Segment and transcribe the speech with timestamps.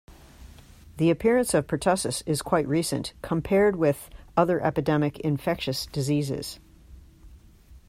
[0.97, 6.59] The appearance of pertussis is quite recent, compared with other epidemic infectious diseases.